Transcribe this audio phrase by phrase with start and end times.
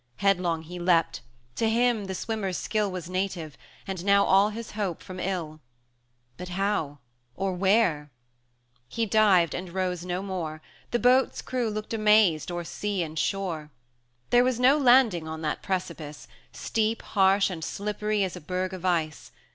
[0.15, 1.21] Headlong he leapt
[1.55, 3.55] to him the swimmer's skill Was native,
[3.85, 5.59] and now all his hope from ill:
[6.37, 6.97] But how,
[7.35, 8.09] or where?
[8.87, 10.59] He dived, and rose no more;
[10.89, 13.69] The boat's crew looked amazed o'er sea and shore.
[14.31, 18.83] There was no landing on that precipice, Steep, harsh, and slippery as a berg of
[18.83, 19.31] ice.